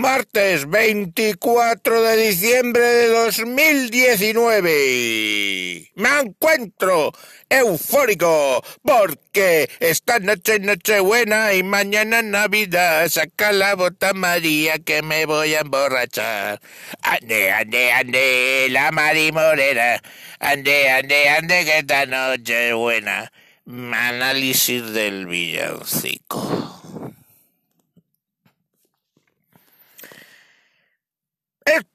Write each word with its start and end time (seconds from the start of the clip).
Martes 0.00 0.66
24 0.66 2.02
de 2.02 2.16
diciembre 2.16 2.82
de 2.82 3.08
2019. 3.08 5.92
Me 5.94 6.20
encuentro 6.20 7.12
eufórico 7.50 8.64
porque 8.82 9.68
esta 9.78 10.18
noche 10.18 10.54
es 10.54 10.62
Nochebuena 10.62 11.52
y 11.52 11.62
mañana 11.62 12.22
Navidad. 12.22 13.06
Saca 13.10 13.52
la 13.52 13.74
bota 13.74 14.14
María 14.14 14.78
que 14.78 15.02
me 15.02 15.26
voy 15.26 15.54
a 15.54 15.60
emborrachar. 15.60 16.62
Ande, 17.02 17.52
ande, 17.52 17.92
ande, 17.92 18.68
la 18.70 18.90
Mari 18.92 19.32
Morena. 19.32 20.00
Ande, 20.38 20.88
ande, 20.88 21.28
ande, 21.28 21.66
que 21.66 21.78
esta 21.80 22.06
noche 22.06 22.70
es 22.70 22.74
buena. 22.74 23.30
Análisis 23.66 24.94
del 24.94 25.26
villancico. 25.26 26.69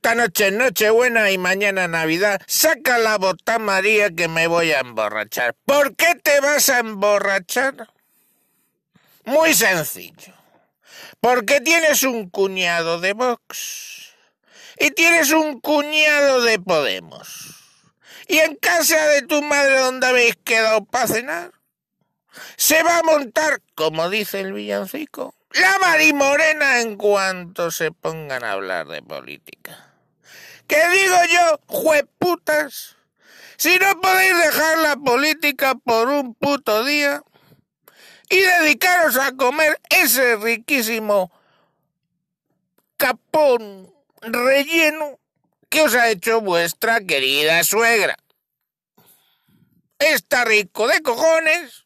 Esta 0.06 0.14
noche 0.14 0.48
es 0.50 0.54
Nochebuena 0.54 1.32
y 1.32 1.40
mañana 1.40 1.88
Navidad. 1.88 2.40
Saca 2.46 3.00
la 3.00 3.18
bota 3.18 3.58
María 3.58 4.12
que 4.12 4.28
me 4.28 4.46
voy 4.46 4.72
a 4.72 4.82
emborrachar. 4.82 5.56
¿Por 5.66 5.96
qué 5.96 6.14
te 6.14 6.40
vas 6.42 6.70
a 6.70 6.78
emborrachar? 6.78 7.90
Muy 9.24 9.56
sencillo. 9.56 10.32
Porque 11.20 11.60
tienes 11.60 12.04
un 12.04 12.30
cuñado 12.30 13.00
de 13.00 13.14
Vox 13.14 14.14
y 14.78 14.92
tienes 14.92 15.32
un 15.32 15.60
cuñado 15.60 16.44
de 16.44 16.60
Podemos. 16.60 17.56
Y 18.28 18.38
en 18.38 18.58
casa 18.58 19.08
de 19.08 19.24
tu 19.24 19.42
madre 19.42 19.80
donde 19.80 20.06
habéis 20.06 20.36
quedado 20.36 20.86
para 20.86 21.08
cenar, 21.08 21.52
se 22.58 22.84
va 22.84 23.00
a 23.00 23.04
montar, 23.04 23.60
como 23.74 24.08
dice 24.12 24.42
el 24.42 24.54
villancico, 24.54 25.34
la 25.50 25.80
marimorena 25.80 26.82
en 26.82 26.96
cuanto 26.96 27.72
se 27.72 27.90
pongan 27.90 28.44
a 28.44 28.52
hablar 28.52 28.86
de 28.86 29.02
política. 29.02 29.95
¿Qué 30.68 30.90
digo 30.90 31.18
yo, 31.32 31.60
jueputas? 31.68 32.96
Si 33.58 33.78
no 33.78 34.02
podéis 34.02 34.38
dejar 34.38 34.78
la 34.80 34.96
política 34.98 35.76
por 35.76 36.10
un 36.10 36.34
puto 36.36 36.84
día 36.84 37.24
y 38.30 38.42
dedicaros 38.42 39.18
a 39.18 39.32
comer 39.34 39.80
ese 39.90 40.36
riquísimo 40.36 41.32
capón 42.98 43.94
relleno 44.22 45.20
que 45.70 45.82
os 45.82 45.94
ha 45.96 46.10
hecho 46.10 46.42
vuestra 46.42 47.02
querida 47.02 47.64
suegra. 47.64 48.18
Está 50.00 50.44
rico 50.46 50.88
de 50.88 51.02
cojones, 51.02 51.84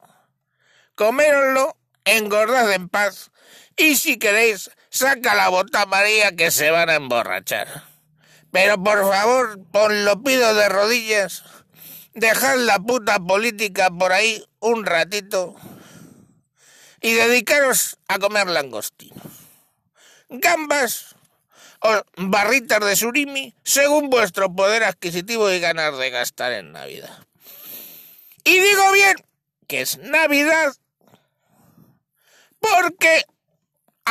coméroslo, 0.96 1.78
engordad 2.06 2.72
en 2.74 2.90
paz 2.90 3.32
y 3.78 3.96
si 3.96 4.18
queréis, 4.18 4.72
saca 4.90 5.36
la 5.36 5.50
bota 5.50 5.86
María 5.86 6.36
que 6.36 6.52
se 6.52 6.72
van 6.72 6.90
a 6.90 6.96
emborrachar. 6.96 7.90
Pero 8.52 8.84
por 8.84 9.00
favor, 9.00 9.60
os 9.72 9.92
lo 9.92 10.24
pido 10.24 10.54
de 10.56 10.70
rodillas, 10.70 11.44
dejad 12.14 12.58
la 12.58 12.80
puta 12.80 13.20
política 13.20 13.90
por 13.92 14.12
ahí 14.12 14.44
un 14.60 14.86
ratito 14.86 15.56
y 17.02 17.14
dedicaros 17.14 17.98
a 18.08 18.20
comer 18.20 18.48
langostinos, 18.48 19.24
gambas 20.30 21.16
o 21.82 22.02
barritas 22.18 22.86
de 22.86 22.96
surimi 22.96 23.56
según 23.64 24.10
vuestro 24.10 24.54
poder 24.54 24.84
adquisitivo 24.84 25.50
y 25.52 25.60
ganas 25.60 25.98
de 25.98 26.10
gastar 26.10 26.52
en 26.54 26.72
Navidad. 26.72 27.26
Y 28.44 28.60
digo 28.60 28.92
bien 28.92 29.16
que 29.68 29.82
es 29.82 29.98
Navidad 30.00 30.74
porque 32.60 33.24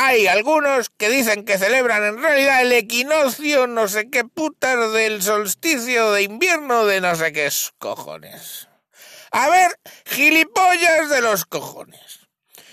hay 0.00 0.28
algunos 0.28 0.90
que 0.90 1.08
dicen 1.08 1.44
que 1.44 1.58
celebran 1.58 2.04
en 2.04 2.22
realidad 2.22 2.62
el 2.62 2.70
equinoccio 2.70 3.66
no 3.66 3.88
sé 3.88 4.08
qué 4.10 4.22
putas 4.22 4.92
del 4.92 5.20
solsticio 5.22 6.12
de 6.12 6.22
invierno 6.22 6.86
de 6.86 7.00
no 7.00 7.16
sé 7.16 7.32
qué 7.32 7.50
cojones. 7.78 8.68
A 9.32 9.48
ver, 9.48 9.76
gilipollas 10.06 11.10
de 11.10 11.20
los 11.20 11.46
cojones. 11.46 12.28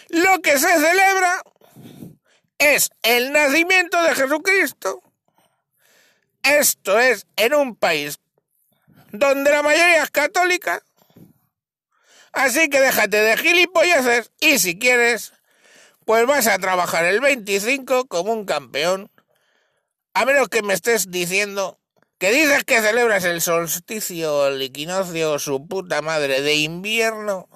Lo 0.09 0.39
que 0.43 0.59
se 0.59 0.71
celebra 0.71 1.41
es 2.59 2.91
el 3.01 3.31
nacimiento 3.31 4.03
de 4.03 4.13
Jesucristo. 4.13 5.01
Esto 6.43 6.99
es 6.99 7.25
en 7.37 7.55
un 7.55 7.75
país 7.75 8.19
donde 9.11 9.49
la 9.49 9.63
mayoría 9.63 10.03
es 10.03 10.11
católica. 10.11 10.83
Así 12.33 12.69
que 12.69 12.79
déjate 12.79 13.19
de 13.19 13.35
gilipollas 13.35 14.29
y 14.39 14.59
si 14.59 14.77
quieres, 14.77 15.33
pues 16.05 16.25
vas 16.27 16.47
a 16.47 16.59
trabajar 16.59 17.05
el 17.05 17.19
25 17.19 18.05
como 18.05 18.31
un 18.31 18.45
campeón, 18.45 19.11
a 20.13 20.25
menos 20.25 20.47
que 20.49 20.61
me 20.61 20.73
estés 20.73 21.09
diciendo 21.09 21.79
que 22.19 22.31
dices 22.31 22.63
que 22.63 22.81
celebras 22.81 23.25
el 23.25 23.41
solsticio, 23.41 24.47
el 24.47 24.61
equinoccio, 24.61 25.37
su 25.39 25.67
puta 25.67 26.01
madre 26.01 26.41
de 26.41 26.55
invierno, 26.55 27.49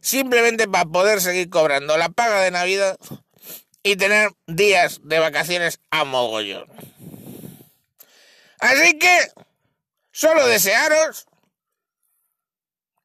simplemente 0.00 0.68
para 0.68 0.84
poder 0.84 1.20
seguir 1.20 1.48
cobrando 1.48 1.96
la 1.96 2.08
paga 2.08 2.42
de 2.42 2.50
Navidad 2.50 2.98
y 3.82 3.96
tener 3.96 4.32
días 4.46 5.00
de 5.04 5.20
vacaciones 5.20 5.80
a 5.90 6.04
mogollón. 6.04 6.66
Así 8.58 8.98
que 8.98 9.28
solo 10.10 10.46
desearos 10.46 11.26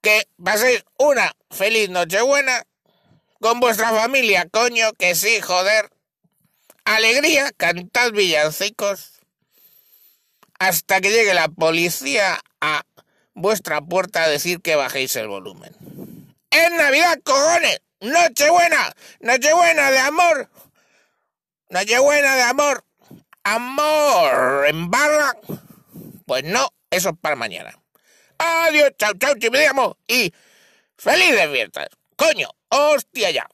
que 0.01 0.27
paséis 0.43 0.83
una 0.97 1.31
feliz 1.51 1.89
Nochebuena 1.89 2.63
con 3.41 3.59
vuestra 3.59 3.89
familia, 3.89 4.47
coño, 4.49 4.93
que 4.93 5.15
sí, 5.15 5.41
joder. 5.41 5.89
Alegría, 6.85 7.51
cantad 7.57 8.11
villancicos 8.11 9.19
hasta 10.59 11.01
que 11.01 11.09
llegue 11.09 11.33
la 11.33 11.47
policía 11.47 12.39
a 12.61 12.83
vuestra 13.33 13.81
puerta 13.81 14.23
a 14.23 14.29
decir 14.29 14.61
que 14.61 14.75
bajéis 14.75 15.15
el 15.15 15.27
volumen. 15.27 15.75
¡Es 16.51 16.71
Navidad, 16.71 17.17
cojones! 17.23 17.81
¡Nochebuena! 17.99 18.93
¡Nochebuena 19.21 19.89
de 19.89 19.99
amor! 19.99 20.49
¡Nochebuena 21.69 22.35
de 22.35 22.41
amor! 22.43 22.85
¡Amor! 23.43 24.67
¿En 24.67 24.91
barra? 24.91 25.35
Pues 26.27 26.43
no, 26.43 26.67
eso 26.91 27.09
es 27.09 27.15
para 27.19 27.35
mañana. 27.35 27.75
Adiós, 28.37 28.91
chao, 28.97 29.13
chao, 29.17 29.33
llamo 29.35 29.97
y 30.07 30.31
felices 30.97 31.49
fiestas. 31.51 31.87
Coño, 32.15 32.49
hostia 32.71 33.29
ya. 33.29 33.47